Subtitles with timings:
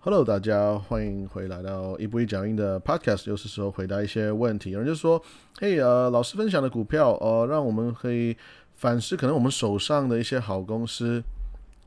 [0.00, 4.70] Hello，大家欢迎回来到一步一脚印的 Podcast，又是时候回答一些问题。
[4.70, 5.20] 有人就说
[5.58, 8.36] ：“嘿，呃，老师分享的股票，呃，让我们可以
[8.76, 11.20] 反思，可能我们手上的一些好公司，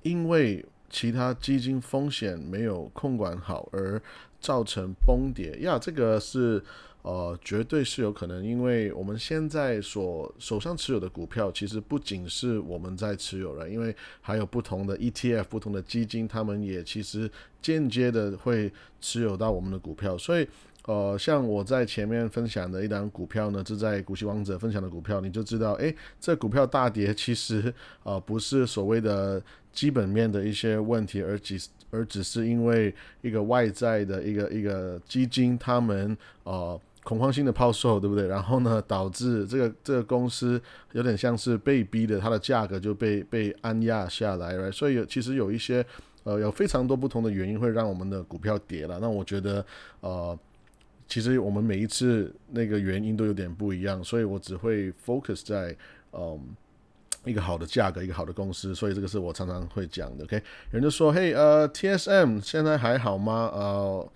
[0.01, 3.99] 因为其他基金风险没有控管好而
[4.41, 6.61] 造成崩跌。”呀，这个是。
[7.03, 17.27] 呃，绝对是有可能，因为我们现在所手上持有的股票，其实不仅是我们在持有了，因为还有不同的 ETF、不同的基金，他们也其实
[17.59, 20.15] 间接的会持有到我们的股票。
[20.15, 20.47] 所以，
[20.85, 27.73] 呃，像我在前面分享的一档股票呢，是在股息王者分享的股票，你就知道，诶，这股票大跌，其实
[28.03, 29.41] 呃不是所谓的
[29.73, 31.59] 基本面的一些问题，而只
[31.89, 32.93] 而只是因为
[33.23, 36.79] 一个外在的一个一个基金，他们呃。
[37.03, 38.27] 恐慌性的抛售，对不对？
[38.27, 44.71] 然后呢，导致这个这个公司有点像是被逼的，它的价格就被被按压下来了。
[44.71, 45.83] 所以有其实有一些
[46.23, 48.99] 呃有非常多不同的原因会让我们的股票跌了。
[49.01, 49.65] 那我觉得
[50.01, 50.37] 呃，
[51.07, 55.75] 其实我们每一次那个原因都有点不一样，所以我只会 focus 在
[56.11, 56.39] 嗯
[57.25, 58.75] 一个好的价格，一个好的公司。
[58.75, 60.23] 所以这个是我常常会讲的。
[60.23, 64.07] OK，有人就说：“嘿，呃，TSM 现在还好吗？”呃。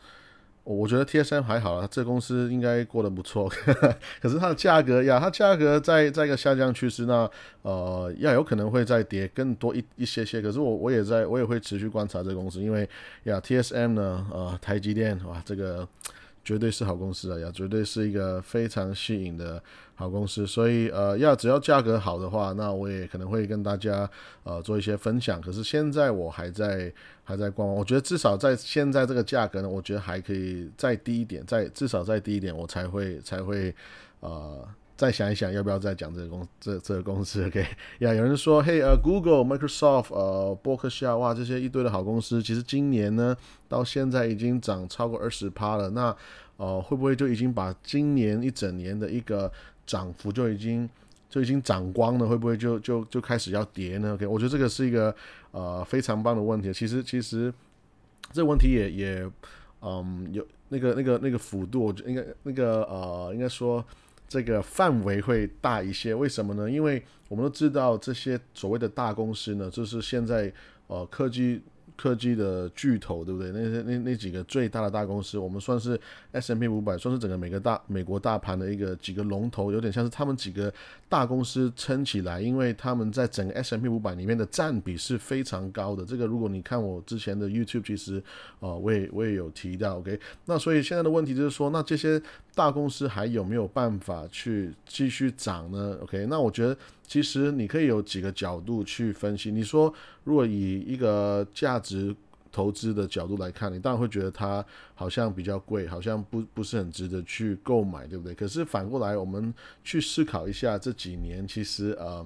[0.65, 3.47] 我觉得 TSM 还好了，这公司应该过得不错。
[4.19, 7.29] 可是它的价格呀，它价格在在一个下降趋势，那
[7.61, 10.41] 呃，要有可能会再跌更多一一些些。
[10.41, 12.89] 可是我我也在，我也会持续观察这公司，因为
[13.23, 15.87] 呀，TSM 呢，呃，台积电哇，这个。
[16.45, 19.61] 绝对是好公司啊，呀，绝对是一个非常吸引的
[19.95, 20.45] 好公司。
[20.47, 24.09] 所以，呃，要只要价格好的话，那我也可能会跟大家
[24.43, 25.41] 呃做一些分享。
[25.41, 26.93] 可是现在我还在
[27.23, 33.73] 还在观望，我觉得至少在现在这个价格呢，我觉得还可以再低一点，再至少再低一点，我才会才会
[34.19, 34.65] 呃。
[34.97, 37.65] 再想一想，要不要再讲这个公这这个公司？OK，
[37.99, 43.35] 呀，有人说，嘿，呃，Google、Microsoft、呃，伯克夏，哇，这些一堆的好公司，其实今年呢，
[43.67, 45.89] 到现在已经涨超过二十趴了。
[45.89, 46.15] 那，
[46.55, 49.51] 呃，会不会就已经把今年一整年的一个
[49.85, 50.89] 涨幅就已经
[51.29, 52.25] 就已经涨光了？
[52.25, 55.13] 会不会就就就开始要跌呢？OK，我觉得这个是一个
[55.51, 56.71] 呃非常棒的问题。
[56.71, 57.53] 其实其实
[58.31, 59.29] 这个问题也也
[59.81, 63.85] 嗯有那个那个那个幅度，我觉得应该那个呃应该说。
[64.27, 66.69] 这个范围会大一些，为什么呢？
[66.69, 70.51] 因为我们都知道这些所谓的大公司呢，就是现在
[70.87, 71.61] 呃科技。
[71.95, 73.51] 科技的巨头，对不对？
[73.51, 75.99] 那些那那几个最大的大公司，我们算是
[76.31, 80.71] S M P 五百，算是整个每个大美国大盘的一个几个龙头，有点像是他们几个
[81.07, 86.05] 大公司撑起来，因为他们在整个 S M P 五百里面的占比是非常高的。
[86.05, 88.21] 这个如果你看我之前的 YouTube，其实
[88.59, 90.19] 呃我也我也有提到，OK。
[90.45, 92.21] 那所以现在的问题就是说，那这些
[92.53, 96.77] 大公司还有没有办法去继续涨呢？OK，那我觉得。
[97.07, 99.51] 其实你可以有几个角度去分析。
[99.51, 99.93] 你说，
[100.23, 102.15] 如果以一个价值
[102.51, 108.33] 投资的角度来看，你当然会觉得它好像比较贵，好像不不是很值得去购买，对不对？
[108.33, 112.25] 可是反过来，我们去思考一下，这几年其实呃，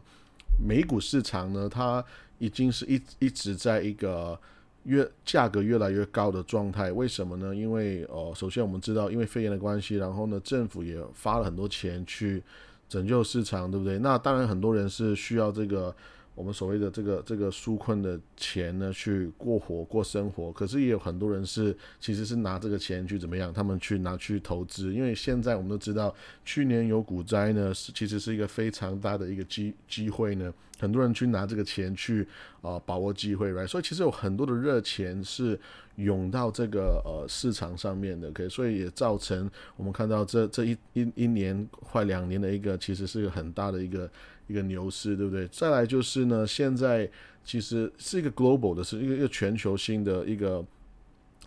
[0.64, 2.04] 美股市场呢，它
[2.38, 4.40] 已经是一一直在一个
[4.84, 6.92] 越价格越来越高的状态。
[6.92, 7.56] 为什么呢？
[7.56, 12.44] 因为呃，首先我们知道，因为肺炎的关系，然后呢，政府也发了很多钱去。
[12.90, 14.00] 拯救市场，对不对？
[14.00, 15.96] 那当然，很多人是需要这个
[16.40, 20.54] 我们所谓的这个这个纾困的钱呢，去过活过生活。
[20.54, 23.52] 可是也有很多人是其实是拿这个钱去怎么样？
[23.52, 30.54] 他们去拿去投资，因为现在我们都知道，去年有股灾呢，是其实是一个非常大的一个机机会呢。
[30.80, 32.26] 很多人去拿这个钱去
[32.62, 35.60] 啊把握机会来所以其实有很多的热钱是
[35.98, 38.48] 涌到这个呃市场上面的，OK？
[38.48, 44.10] 所以也造成我们看到这这一一一年快两年的一个其实是一个很大的一个
[44.50, 45.48] 一个牛市，对不对？
[45.48, 47.10] 再来就是呢，现在
[47.46, 50.66] 其实是一个 global 的，是一个一个全球性的一个。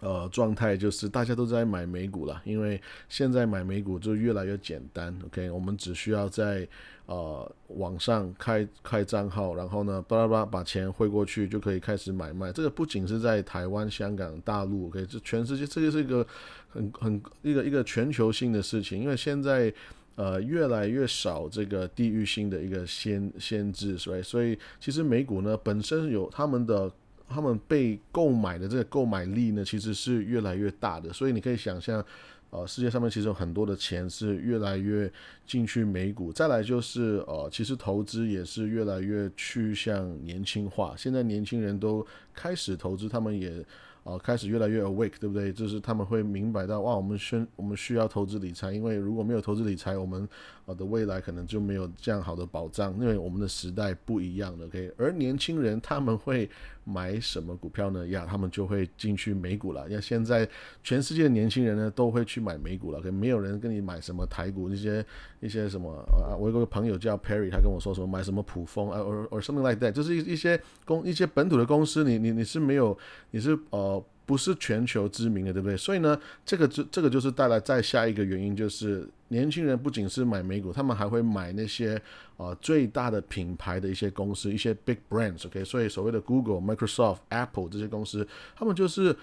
[0.00, 5.16] 呃，状态就是大家都在买美股了，因为现在买美股就越来越简单。
[5.26, 6.66] OK，我们只需要在
[7.06, 12.50] 呃网上开开账号，然后呢，巴拉巴拉把钱汇过去就可以开始买卖。
[12.50, 16.26] 这个不仅是在台湾、香港、大陆，OK，这全世界这个是一个
[16.68, 19.00] 很很一个一个全球性的事情。
[19.00, 19.72] 因为现在
[20.16, 26.90] 呃越来越少这个地域性的一个限限制，所以所以其实美股呢本身有他们的。
[27.28, 32.04] 他们被购买的这个购买力呢，其实是越来越大的，所以你可以想象，
[32.50, 35.10] 呃，世界上面其实有很多的钱是越来越
[35.46, 36.30] 进去美股。
[36.30, 40.94] 再来就是，呃，其实投资也是越来越趋向年轻化。
[40.94, 43.64] 现在年轻人都开始投资，他们也。
[44.04, 45.52] 啊，开始越来越 awake，对不对？
[45.52, 50.28] 就是他们会明白到，哇，我们需我们需要投资理财，因为如果没有投资理财，我们
[50.64, 54.66] 好的未来可能就没有这样好的保障，因为我们的时代不一样了。
[54.66, 56.48] OK，而年轻人他们会
[56.84, 58.06] 买什么股票呢？
[58.08, 59.88] 呀，他们就会进去美股了。
[59.88, 60.48] 因为现在
[60.82, 65.04] 全世界的年轻人呢，都会去买美股了，可没有人跟你买什么台股那些
[65.40, 66.36] 一些什么啊。
[66.38, 72.96] 我有个朋友叫 Perry，他跟我说什么买什么普丰啊，or or something like that，就是一一些公一些本土的公司，你你你是没有，
[73.30, 74.04] 你是呃。
[74.32, 75.76] 不是全球知名的，对不对？
[75.76, 82.00] 所以呢，这个就这个就是带来再下一个原因，就是年轻人不仅是买美股，他们还会买那些
[82.38, 85.46] 呃最大的品牌的一些公司，一些 big brands。
[85.46, 88.26] OK，所以所谓的 Google、Microsoft、Apple 这些公司，
[88.56, 89.14] 他们就是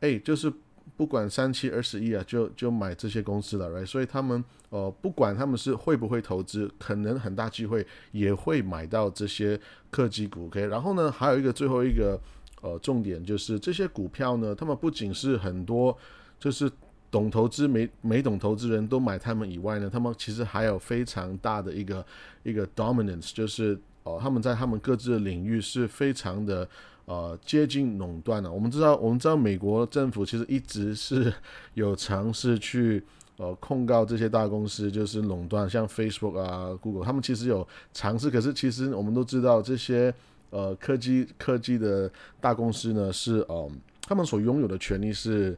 [0.00, 0.52] 哎，就是
[0.96, 3.86] 不管三七二十一啊，就就买这些公司了，right？
[3.86, 10.46] 所以他们呃，不管他们是会不会投资，可能很大机会也会买到这些科技股。
[10.46, 12.20] OK，然后呢，还有一个最后一个。
[12.60, 15.96] 呃，重点就是这些股票呢，他们不仅是很多
[16.40, 16.68] 就是
[17.08, 22.04] 懂投资没没懂投资人都买他们以外呢，他们其实还有非常大的一个
[22.42, 26.68] 一个 dominance，就是哦，他们在他们各自的领域是非常的
[27.04, 28.50] 呃接近垄断的。
[28.50, 31.32] 我们知道，我们知道美国政府其实一直是
[31.74, 33.02] 有尝试去
[33.36, 40.12] 呃控告这些大公司就是垄断，像 Facebook 啊、Google，他们其实有尝试，可是其实我们都知道这些。
[40.50, 42.10] 呃，科技科技的
[42.40, 43.70] 大公司呢，是呃，
[44.02, 45.56] 他们所拥有的权利是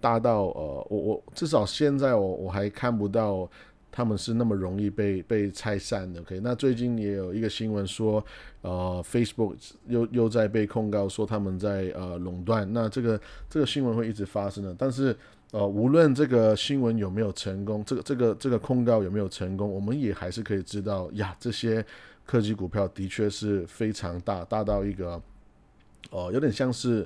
[0.00, 3.46] 大到呃，我我至少现在我我还看不到
[3.92, 6.20] 他们是那么容易被被拆散的。
[6.20, 8.24] OK，那最近也有一个新闻说，
[8.62, 9.56] 呃，Facebook
[9.88, 12.66] 又又在被控告说他们在呃垄断。
[12.72, 13.20] 那这个
[13.50, 14.74] 这个新闻会一直发生的。
[14.78, 15.14] 但是
[15.50, 21.84] 呃，无论这个新闻有没有成功，这个这个这个控告有没有成功，我们也还是可以知道呀，这些。
[22.30, 25.20] 科技股票的确是非常大，大到一个，
[26.10, 27.04] 哦，有点像是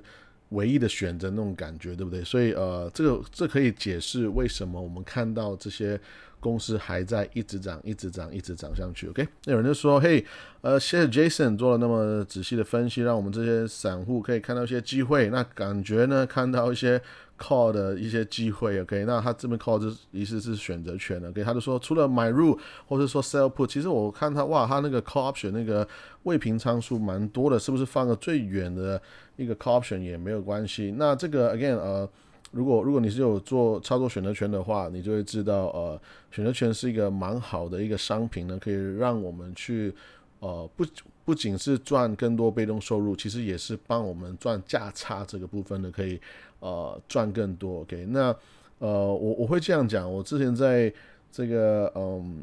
[0.50, 2.22] 唯一的选择那种感觉，对不对？
[2.22, 5.98] 所以，呃，这个这可以解释为什么我们看到这些
[6.40, 9.08] 公司还在一直涨、一直涨、一直涨上去。
[9.08, 10.22] OK，那有人就说：“嘿，
[10.60, 15.30] 呃，谢谢 Jason 做了那么仔细的分析，让我们这些散户可以看到一些机会。
[15.30, 17.00] 那感觉呢，看到一些。”
[17.38, 25.86] Call 的一些机会，OK，那他这边 call 就是意思是选择权，OK，他就说除了买入或者说 sell put，其实我看他哇，他那个 call option 那个
[26.22, 29.00] 未平仓数蛮多的，是不是放个最远的
[29.36, 30.94] 一个 call option 也没有关系？
[30.96, 32.08] 那这个 again，呃，
[32.52, 39.92] 如果如果你是有做操作选择权的话，你就会知道，呃，选择权是一个蛮好的一个商品呢，可以让我们去，
[40.38, 40.84] 呃，不
[41.24, 46.20] 不仅是赚更多被动收入，其实也是帮我们赚价差这个部分的可以。
[46.64, 48.06] 呃，赚更多，OK？
[48.08, 48.34] 那
[48.78, 50.92] 呃，我我会这样讲，我之前在
[51.30, 52.42] 这个嗯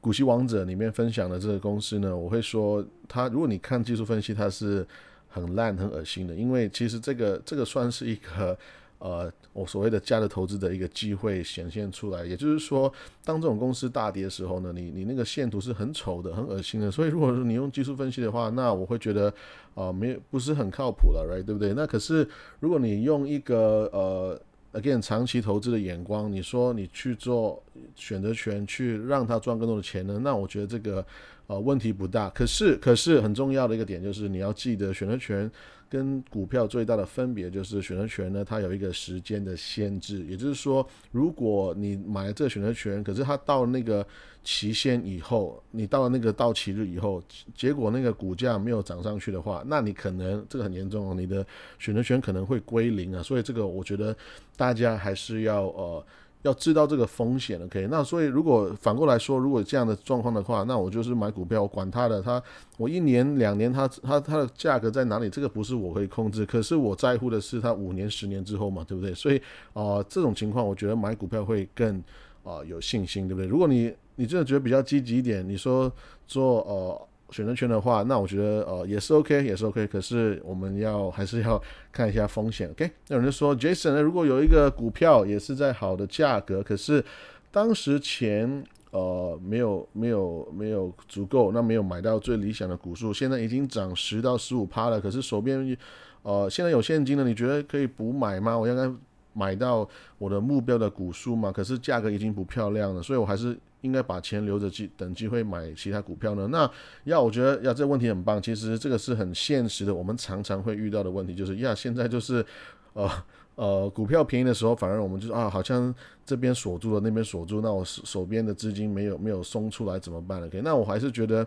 [0.00, 4.86] 股息王者里面分享的这个公司呢，我会说，它如果你看技术分析，它是
[5.30, 8.56] 很烂、很恶心的，因为其实这个这个算是一个。
[9.04, 12.90] 呃，我所谓的价值投资的一个机会显现出来，也就是说，
[13.24, 16.88] 当这种公司大跌的时候呢，你你那个线图是很丑的、很恶心的。
[16.88, 19.34] 所以，如果说你用技术分析的话，那我会觉得，
[19.74, 21.44] 呃，没不是很靠谱了，right？
[21.44, 21.74] 对不对？
[21.74, 22.24] 那可是，
[22.60, 24.40] 如果你用一个呃
[24.74, 27.60] ，again 长期投资的眼光，你说你去做
[27.96, 31.04] 选择权，去让它赚更多的钱呢，那我觉得这个
[31.48, 32.30] 呃问题不大。
[32.30, 35.50] 可是，可是很重要的一个点就是你要记得选择权。
[35.92, 44.06] 跟股票最大的分别就是选择权呢，它有一个时间的限制，也就是说，如果你买了这个选择权，可是它到那个
[44.42, 47.22] 期限以后，你到了那个到期日以后，
[47.54, 51.46] 结果那个股价没有涨上去的话，那你可能这个很严重哦，你的
[51.78, 53.22] 选择权可能会归零啊。
[53.22, 54.16] 所以这个我觉得
[54.56, 56.02] 大家还是要呃。
[56.42, 57.86] 要知道这个风险，OK？
[57.90, 62.42] 那所以如果反过来说，如果这样的状况的话，那我就是买股票，我管它的，它
[62.76, 65.30] 我一年两年，它它它的价格在哪里？
[65.30, 69.14] 这个不是我可以控制，可是我在乎的是它五年、十年之后嘛，对不对？
[69.14, 69.40] 所以
[69.72, 72.02] 啊，这种情况，我觉得买股票会更
[72.42, 73.46] 啊有信心，对不对？
[73.46, 75.90] 如果你你真的觉得比较积极一点，你说
[76.26, 77.08] 做呃。
[77.32, 79.86] 选择权的话，那我觉得呃也是 OK，也是 OK。
[79.86, 81.60] 可是我们要还是要
[81.90, 82.88] 看一下风险，OK？
[83.08, 87.04] 那有人说 Jason 呢，如果有一个股票也是在好的价格，可是
[87.50, 95.76] 当时钱呃没有没有没有足够，那没有买到最理想的股数，现在已经涨十到十五趴了，可是手边
[96.22, 98.56] 呃现在有现金了，你觉得可以补买吗？
[98.56, 98.88] 我应该
[99.32, 101.50] 买到我的目标的股数嘛？
[101.50, 103.58] 可是价格已经不漂亮了，所以我还是。
[103.82, 106.46] 应该把钱留着机等机会买其他股票呢？
[106.52, 106.70] 那
[107.02, 108.40] 要我觉得呀，这个问题很棒。
[108.40, 112.46] 其实这个是很现实的，我们常常会遇到的问题，就是呀，现在就是
[112.92, 113.10] 呃
[113.56, 115.92] 呃，股票便宜的时候，反而我们就是啊，好像
[116.24, 121.44] 这边锁住了，那边锁住，那我手手边的资金没有没有松出来，怎么办呢？OK，那我还是觉得。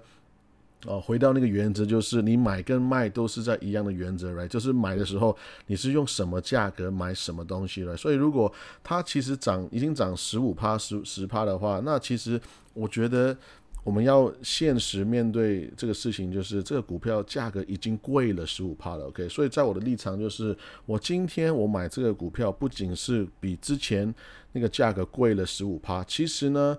[0.86, 7.98] 哦，回到那个原则，就是你买跟卖都是在一样的原则来就是买的时候你是用什么价格买什么东西了。
[7.98, 8.52] 所以如果
[8.84, 12.40] 它其实涨已经涨十五趴、十十趴的话，那其实
[12.74, 13.36] 我觉得
[13.84, 19.30] 我们要现实面对这个事情，就是这个股票价格已经贵了十五帕了，OK？
[19.30, 20.56] 所以在我的立场就是，
[20.88, 24.14] 我今天我买这个股票，不仅是比之前
[24.54, 26.76] 那个价格贵了十五帕，其实呢，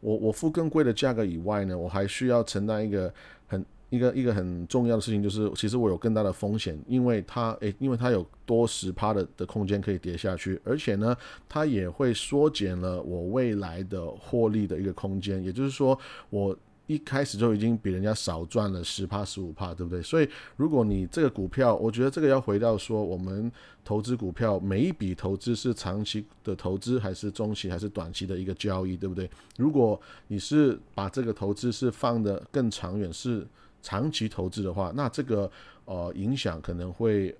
[0.00, 3.12] 我我付更贵的价格以外呢，我还需要承担一个
[3.46, 11.16] 很一个一个很重要的事情，就是其实我有更大的风险，因为它诶，因为它有多十趴的的空间可以跌下去，而且呢，
[11.48, 15.98] 它也会缩减了我未来的获利的一个空间，也就是说
[16.30, 16.56] 我。
[16.88, 20.02] 一开始就已经比人家少赚了十帕十五帕，对不对？
[20.02, 23.52] 所以如果你这个股票，我觉得这个要回到说，我们
[23.84, 29.30] 投资股票每一笔投资是长期的投资，还是中期，还是短期的一个交易，对不对？
[29.56, 33.46] 如果你是把这个投资是放的更长远，是
[33.82, 35.48] 长期投资的话，那这个
[35.84, 37.32] 呃影响可能会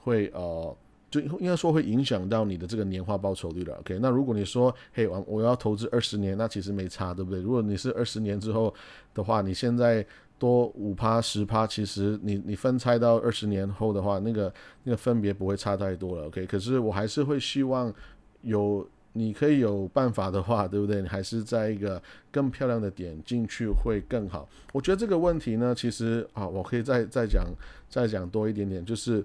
[0.00, 0.74] 会呃。
[1.12, 3.98] 就应该说会影响到你的这个年化报酬率了，OK？
[4.00, 7.38] 那如果你说，嘿，我我要投资二十年，那其实没差，对不对？
[7.38, 8.72] 如果你是二十年之后
[9.12, 10.04] 的话，你现在
[10.38, 14.50] 多五趴十趴，其实你你分拆到二十年后的话，那个
[14.84, 16.46] 那个分别不会差太多了，OK？
[16.46, 17.92] 可是我还是会希望
[18.40, 21.02] 有你可以有办法的话，对不对？
[21.02, 24.48] 你还是在一个更漂亮的点进去会更好。
[24.72, 27.44] 我觉得这个问题呢，其实啊，我可以再再讲
[27.86, 29.22] 再讲多一点点，就是。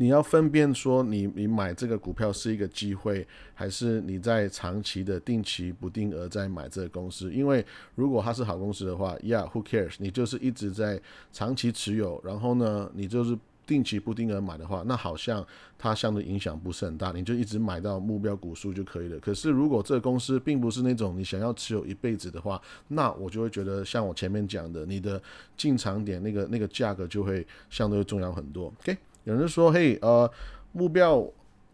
[0.00, 7.30] 你要分辨说，你你买这个股票是一个机会，还是你在长期的定期不定额在买这个公司？
[7.30, 7.62] 因为
[7.96, 9.96] 如果它是好公司的话，Yeah，who cares？
[9.98, 10.98] 你就是一直在
[11.34, 19.20] 长期持有，然后呢，你就是定期不定额买的话，那好像它相对影响不是很大，你就一直买到目标股数就可以了。
[19.20, 25.22] 可是如果这个公司并不是那种你想要持有一辈子的话，那我就会觉得像我前面讲的，你的
[25.58, 28.72] 进场点那个那个价格就会相对重要很多。
[28.80, 28.96] OK。
[29.24, 30.30] 有人说：“嘿，呃，
[30.72, 31.24] 目标，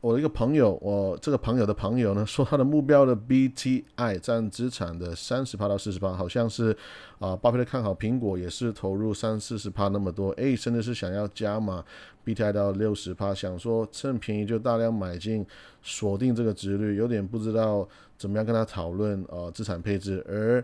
[0.00, 6.76] 我的一个朋友，我这个朋友的朋友呢， 说他的目标的 BTI 占资产的三十趴到四十趴，好像是
[7.18, 11.84] 啊，巴菲特看好苹果也是投入三四十趴那么多，诶，甚至是想要加码
[12.24, 15.46] BTI 到六十趴，想说趁便宜就大量买进，
[15.82, 17.88] 锁定这个值率，有点不知道
[18.18, 20.62] 怎么样跟他讨论呃资产配置，而。”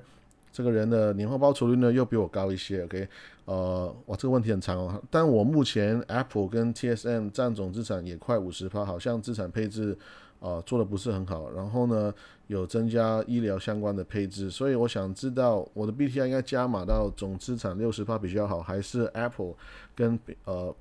[0.53, 3.09] 这个人的年化报酬率呢又比我高一些，OK，
[3.47, 5.03] 呃，哇，这个问题很长哦。
[5.11, 9.97] 但我目前 Apple 跟 TSM 占总资产也快五十趴，好像资产配置
[10.41, 11.51] 呃做的不是很好。
[11.53, 12.13] 然后呢，
[12.49, 19.55] 有增加医疗相关的配置，所以我想知道我的 BTI 应该加码到总资产六十趴比较好，还是 Apple
[19.97, 20.75] 跟呃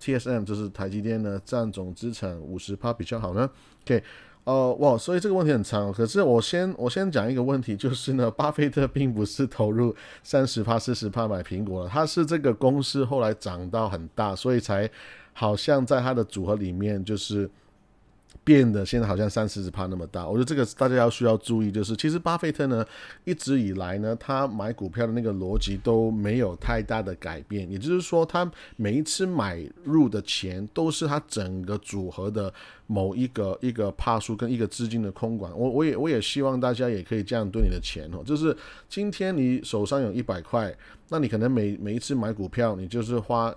[0.00, 3.48] TSM 就是台积电呢占总资产五十趴比较好呢
[3.84, 4.02] ？OK。
[4.44, 5.92] 哦哇，所以这个问题很长。
[5.92, 14.90] 可是我先我先讲一个问题，就是呢，巴菲特并不是投入三十帕四十帕买苹果了，他是这个公司后来涨到很大，所以才
[15.32, 17.50] 好像在他的组合里面就是。
[18.42, 22.84] 变得现在好像三四十趴那么大，我觉得这个大家要需要注意，就是其实巴菲特呢
[23.24, 32.52] 一直以来呢，他买股票的那个逻辑都没有太大的改变，也就是说，他每一次买入的钱都是他整个组合的
[32.86, 35.52] 某一个一个帕数跟一个资金的空管。
[35.56, 38.56] 我我也我也希望大家也可以这样对你的钱哦，就是
[38.88, 40.74] 今天你手上有一百块，
[41.08, 43.54] 那你可能每每一次买股票，你就是花。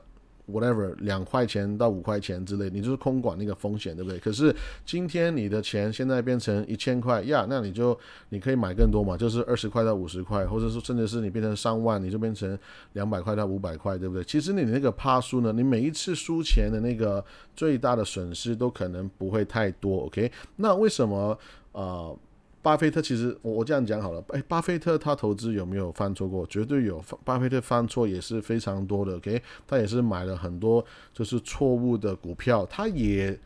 [0.51, 4.19] Whatever 两块钱到五块钱之类，你就是空管那个风险，对不对？
[4.19, 4.53] 可是
[4.85, 7.97] 今天你的钱现在变成一千块呀，那你就
[8.29, 12.57] 你可以买更多嘛，就是二十块到五十块，或者说甚至是你变成上万，你就变成
[12.93, 14.23] 两百块到五百块，对不对？
[14.23, 17.23] 其实你那个趴输呢，你每一次输钱的那个
[17.55, 20.31] 最大的损失都可能不会太多，OK？
[20.57, 21.37] 那为什么
[21.71, 22.17] 呃？
[22.63, 26.47] 巴菲特其实我我这样讲好了，哎，巴菲特他投资有没有犯错过？
[26.47, 33.37] 绝对有，巴菲特犯错也是非常多的，OK，他也是买了很多就是错误的股票，他也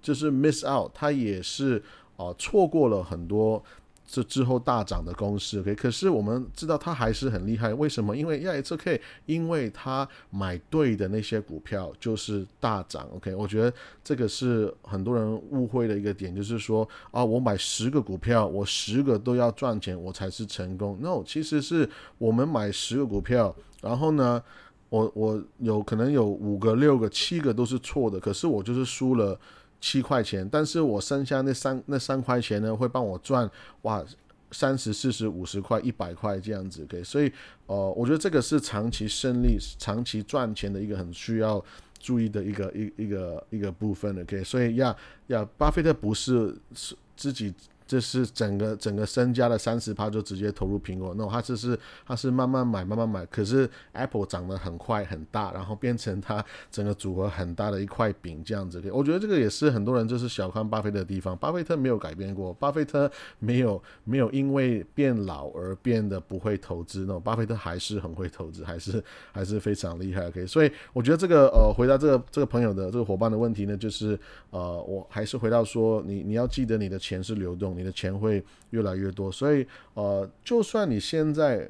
[0.00, 1.82] 就是 miss out，他也是
[2.16, 3.62] 啊错过了很多。
[4.06, 8.16] 这之后大涨的公司，OK，可是我们知道它还是很厉害，为什么？
[8.16, 13.72] 因为亚 h K，因为他买对的那些股票就是大涨，OK，我觉得
[14.04, 20.96] 这个是很多人误会的一个点，就是说啊，我买十个股票，我十个都要赚钱，我才是成功。
[21.00, 24.40] No，其实是我们买十个股票，然后呢，
[24.88, 29.38] 我我有可能有五个、六个、七个都是错的，可是我就是输了。
[29.80, 33.48] 七块钱，但是我剩下那三那三块钱呢，会帮我赚
[33.82, 34.04] 哇
[34.50, 37.30] 三十四十五十块一百块这样子，OK，所以
[37.66, 41.62] 呃，我觉得这个是长期胜利、长期赚钱的一个很需要
[41.98, 47.52] 注意的一个一一个一个部分，OK，所以呀呀，巴菲特不是是自己
[47.86, 58.82] 这是整个整个身家的三十趴就直接投入苹果，那他这是他是慢慢买慢慢买，可是 Apple 涨得很快很大，然后变成他整个组合很大的一块饼这样子。
[58.92, 70.26] 我觉得这个也是很多人就是小看巴菲特的地方，巴菲特没有改变过，巴菲特没有没有因为变老而变得不会投资，那巴菲特还是很会投资，还是还是非常厉害。
[70.26, 74.18] OK，所以我觉得这个呃回答这个这个朋友的这个伙伴的问题呢，就是
[74.50, 77.75] 呃我还是回到说你你要记得你的钱是流动。
[77.76, 81.68] 你的钱会越来越多，所以呃，就算你现在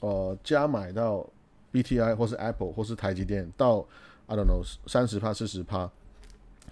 [0.00, 1.28] 呃加买到
[1.70, 3.86] B T I 或是 Apple 或是台积电到
[4.26, 5.90] I don't know 三十帕四十帕。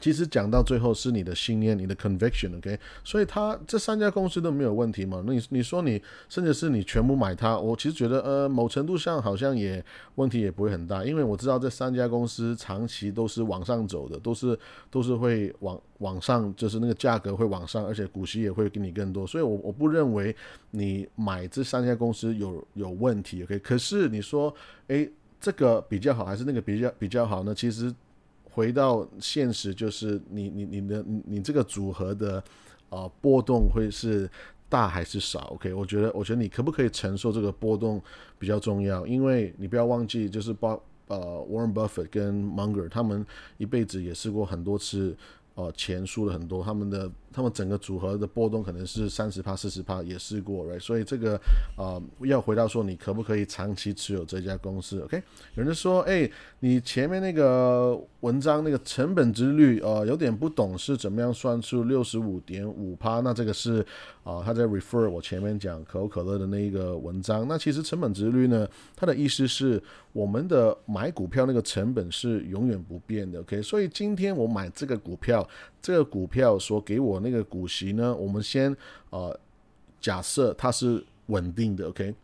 [0.00, 5.22] 其实讲到最后是你的信念，你的 conviction，OK，所以他这三家公司都没有问题嘛？
[5.26, 14.58] 那你你说你甚至是你全部买它，我其实觉得呃某程度上好像也问题也不会很大，因为我知道这三家公司长期都是往上走的，都是
[14.90, 20.34] 都是会往往上，就是那个价格会往上，而且股息也会给你更多，所以我我不认为
[20.70, 23.58] 你买这三家公司有有问题，OK。
[23.58, 24.54] 可是你说
[24.86, 27.54] 诶，这个比较好还是那个比较比较好呢？
[27.54, 27.94] 其实。
[28.50, 32.42] 回到现实，就是你你你的你这个组合的
[32.88, 34.28] 呃波动会是
[34.68, 38.02] 大还是少？OK，我觉得我觉得你可不可以承受这个波动
[38.38, 41.16] 比较重要，因为你不要忘记，就是包呃
[41.50, 43.26] Warren Buffett 跟 Munger 他们
[43.58, 45.16] 一辈子也试过很多次。
[45.60, 50.80] 哦，钱输了很多，他们的他们整个组合的波动可能是三十帕、四十帕也试过，right？
[50.80, 51.38] 所以这个
[51.76, 55.22] 啊，要回到说你可不可以长期持有这家公司？OK？
[55.56, 56.28] 有人说，哎，
[56.60, 63.20] 你前面那个文章那个成本值率，呃，有点不懂是怎么样算出六十五点五帕？
[63.20, 63.84] 那这个是
[64.24, 67.46] 啊，他在 refer 我前面讲可口可乐的那一个文章。
[67.46, 73.60] 那其实成本值率呢，它的意思是我们的买股票那个成本是永远不变的，OK？
[73.62, 75.46] 所以今天我买这个股票。
[75.80, 78.14] 这个股票所给我那个股息呢？
[78.14, 78.76] 我们先
[79.10, 79.38] 呃
[80.00, 82.14] 假设它是稳定的，OK。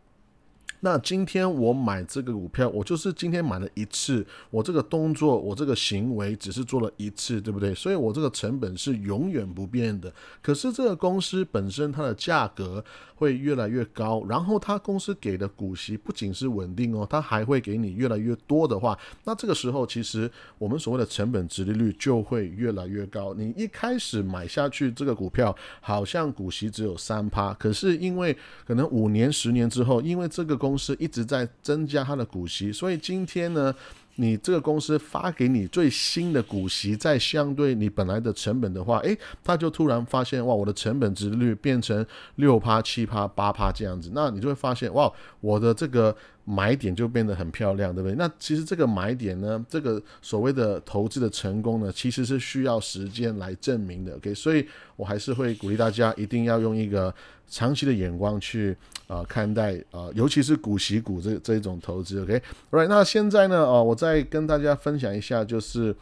[0.80, 7.74] 那今天我买这个股票，我就是今天买了一次，我这个动作，我这个行为只是做了一次，对不对？
[7.74, 10.12] 所以我这个成本是永远不变的。
[10.42, 12.84] 可是这个公司本身它的价格
[13.16, 23.34] 会越来越高，然后他公司给的股息不仅是稳定哦，它还会给你越来越多的话，那这个时候其实我们所谓的成本值利率就会越来越高。
[23.34, 33.74] 你一开始买下去这个股票，好像股息只有三趴，可是因为可能五年、十年之后，因为这个公司一直在增加它的股息，所以今天呢，
[34.16, 46.14] 你这个公司发给你最新的股息，在相对你本来的成本的话，诶，他就突然发现哇，我的成本值率变成六趴、七趴、八趴这样子，那你就会发现哇，我的这个。
[46.48, 48.14] 买点就变得很漂亮，对不对？
[48.16, 54.14] 那其实这个买点呢，这个所谓的投资的成功呢，其实是需要时间来证明的。
[54.14, 57.12] OK，所以我还是会鼓励大家一定要用一个
[57.48, 58.76] 长期的眼光去
[59.08, 62.22] 啊看待啊，尤其是股息股这这一种投资。
[62.22, 65.92] OK，Right，那现在呢，哦，我再跟大家分享一下，就是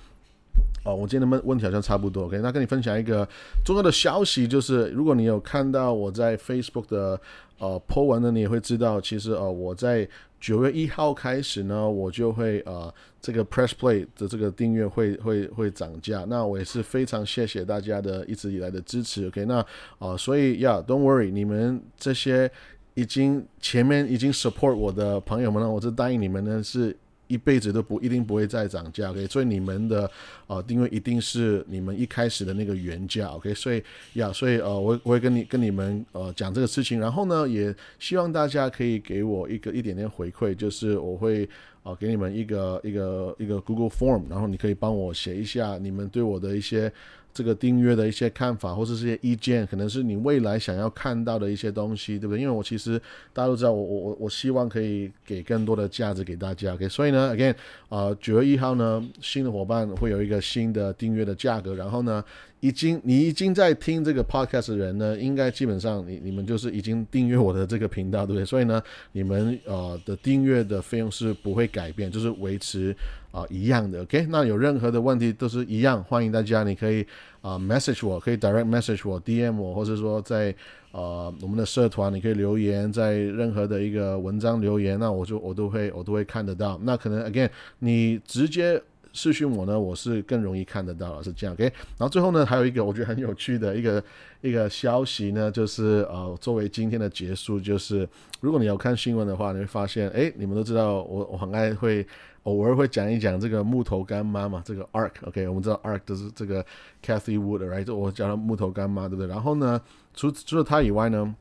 [0.84, 2.26] 哦，我今天的问问题好像差不多。
[2.26, 3.26] OK，那跟你分享一个
[3.64, 7.18] 重要的消息，就是如果你有看到我在 Facebook 的
[7.58, 10.08] 呃 po 文呢，你也会知道，其实呃我在
[10.40, 16.24] 九月一号开始呢，我就会呃，这个 Press Play 的这个订阅会会会涨价。
[16.28, 19.26] 那我也是非常谢谢大家的一直以来的支持。
[19.28, 19.64] OK，那
[19.98, 22.50] 啊，所以呀，Don't worry，你们这些
[22.94, 26.96] 已经前面已经 support 我的朋友们呢，我是答应你们呢是。
[27.34, 29.26] 一辈子都不一定不会再涨价，OK？
[29.26, 30.08] 所以你们的
[30.46, 33.52] 呃定位一定是你们一开始的那个原价，OK？
[33.52, 41.48] 所以呀，所以呃，我我会跟你跟你们呃讲这个事情，然后呢，也希望大家可以给我一个一点点回馈，就是我会
[41.82, 46.92] 啊给你们一个一个一个 Google Form，然后你可以帮我写一下你们对我的一些。
[47.34, 52.40] 这个订阅的一些看法，或者是些意见，可能是你未来想要看到的一些东西，对不对？
[52.40, 52.96] 因为我其实
[53.32, 56.72] 大家都知道，我我我我希望可以给更多的价值给大家。
[56.74, 57.54] OK，所以呢，again，
[57.88, 62.24] 啊，九月一号呢，新的伙伴会有一个新的订阅的价格，然后呢。
[62.60, 68.44] 已经，你已经在听这个 podcast 的人呢，应该基本上你你们就是已经订阅我的这个频道，对不对？
[68.44, 72.96] 所以呢，你们呃的订阅的费用是不会改变，就是维持
[73.30, 74.00] 啊一样的。
[74.00, 77.06] OK，那有任何的问题都是一样，欢迎大家，你可以
[77.42, 80.54] 啊 message 我，可以 direct message 我，DM 我，或者说在
[80.92, 86.80] 呃我们的社团，你可以留言，在任何的一个文章留言，那我就我都会我都会看得到。
[86.82, 88.80] 那可能 again 你直接。
[89.14, 91.54] 视讯我呢，我是更容易看得到了，是这样。
[91.54, 94.02] OK，然后最后呢，还有一个我觉得很有趣的一个
[94.42, 98.06] 一个消息呢，就是呃，作为今天的结束，就是
[98.40, 102.06] 如果你有看新闻的话，你会发现，哎，你们都知道我我很爱会
[102.42, 105.12] 偶尔会讲一讲这个木头干妈嘛，这个 Ark。
[105.22, 106.62] OK，我们知道 Ark 就是这个
[107.02, 107.94] Kathy Wood，right？
[107.94, 109.26] 我叫她木头干妈，对不对？
[109.28, 109.80] 然后呢，
[110.12, 111.34] 除除了她以外呢？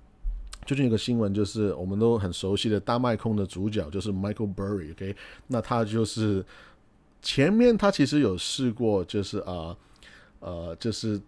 [0.65, 5.13] 最近有个新闻，就是我们都很熟悉的大麦空的主角，就是 Michael Burry，OK，
[5.47, 6.41] 那他就是
[7.23, 9.75] 前面他其实有试过，就是啊
[10.39, 11.19] 呃，就是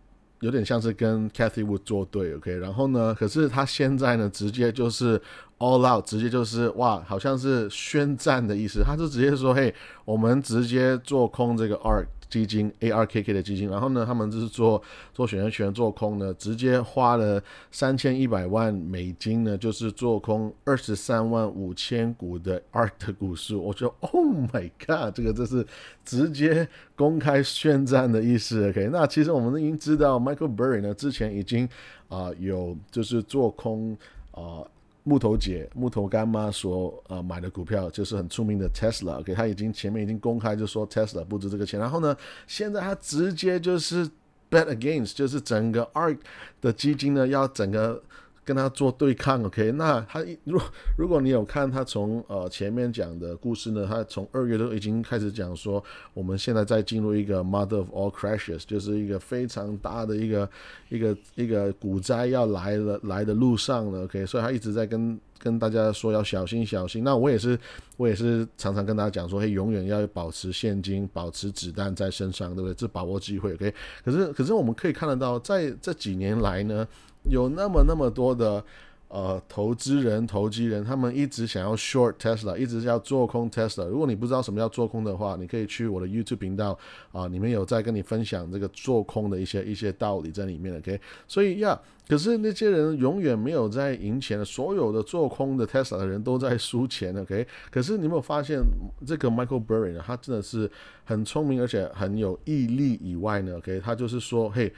[0.42, 5.20] 有点像是跟 Kathy Wood 作对，OK，然后呢，可是他现在呢，直接就是
[5.58, 12.06] all out，直接就是哇，好像是宣战的意思，他就直接说，嘿，我们直接做空这个 Ark。
[12.30, 14.82] 基金 ARKK 的基金，然后呢，他们就是做
[15.14, 23.62] 做选择权做空呢，直接花了三千一百万美金呢，就是做空二十三万五千股的 ARK 的股数。
[23.62, 25.66] 我觉得 Oh my God，这个这是
[26.04, 28.70] 直接公开宣战的意思。
[28.70, 31.68] OK，那其实我们已经知道，Michael Burry 呢之前已经
[32.10, 33.98] 啊有就是做空
[34.32, 34.64] 啊。
[35.06, 42.14] 木头姐、木头干妈所呃买的股票就是很出名的 Tesla，OK，他已经前面已经公开就说 Tesla 不值这个钱，然后呢，
[42.46, 44.06] 现在他直接就是
[44.52, 46.18] bet against，就是整个 ARK
[46.60, 48.04] 的基金呢要整个。
[48.46, 49.72] 跟他做对抗，OK？
[49.72, 50.62] 那他如
[50.96, 60.48] 如果你有看他从呃前面讲的故事呢，他从二月都已经开始讲说，我们现在在进入一个 mother of all crashes，就是一个非常大的一个
[60.90, 64.24] 一个一个股灾要来了来的路上了，OK？
[64.28, 67.04] 所以他一直在跟跟大家说要小心小心。
[67.04, 67.58] 那我也是
[67.98, 72.76] 我也是常常跟大家讲说，嘿，永远要保持现金，保持子弹在身上，对不对？
[72.76, 73.74] 这把握机会，OK？
[74.04, 76.88] 可是可是我们可以看得到，在这几年来呢。
[77.30, 78.64] 有那么那么多的
[79.08, 83.86] 呃投资人、投机人，他们一直想要 short Tesla，一直要做空 Tesla。
[83.88, 86.78] 如果你不知道什么叫做空的话，你可以去我的 YouTube 频道
[87.12, 90.76] 啊，里面有在跟你分享这个做空的一些一些道理在里面。
[90.78, 97.16] OK，所以呀，可是那些人永远没有在赢钱的，所有的做空的 Tesla 的人都在输钱。
[97.16, 98.60] OK，可是你有没有发现
[99.06, 100.04] 这个 Michael Burry 呢？
[100.06, 100.70] 他真的是
[101.06, 103.00] 很聪明，而且很有毅力。
[103.02, 104.74] 以外呢，OK，他就是说，嘿。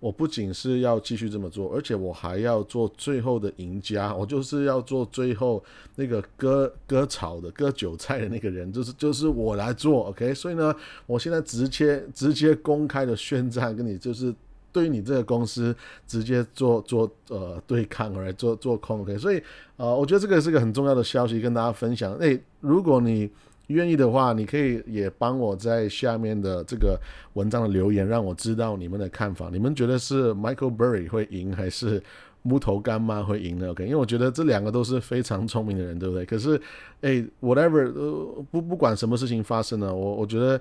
[0.00, 4.14] 我不仅是要继续这么做，而且我还要做最后的赢家。
[4.14, 5.62] 我就是要做最后
[5.96, 10.08] 那个割割草的、割韭菜的那个人，就是就是我来做。
[10.08, 10.74] OK，所以呢，
[11.06, 14.34] 我现在直接直接公开的宣战，跟你就是
[14.72, 19.02] 对于你这个公司直接做做呃对抗，来做做空。
[19.02, 19.42] OK，所以
[19.76, 22.14] 呃，我觉得这个是个很重要的消息，跟大家分享。
[22.14, 23.30] 诶，如果你
[23.72, 27.00] 愿意的话，你可以也帮我在下面的这个
[27.32, 29.48] 文章的留言，让我知道你们的看法。
[29.52, 32.02] 你们觉得是 Michael Berry 会赢，还是
[32.42, 36.24] 木头干妈会赢呢？OK，因为我觉得这两个都是非常聪明的人，对不对？
[36.24, 36.60] 可是，
[37.00, 40.60] 哎，whatever，呃，不不管什么事情发生呢，我我觉得。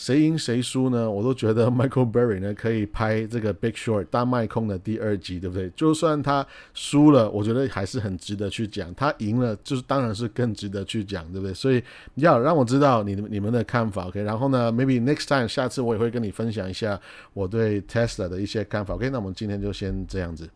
[0.00, 1.10] 谁赢谁输呢？
[1.10, 5.68] 我都觉得 Michael Berry 呢可以拍这个 Big Short 大卖空的第二集，对不对？
[5.76, 11.52] 就算他输了，我觉得还是很值得去讲；他赢了，就是当然是更值得去讲，对不对？
[11.52, 11.84] 所以
[12.14, 14.22] 要让我知道你你们的看法，OK？
[14.22, 16.98] 然后呢，Maybe next time 下次我也会跟你分享一下
[17.34, 19.10] 我对 Tesla 的一些看法，OK？
[19.10, 20.48] 那我们今天就先这样子。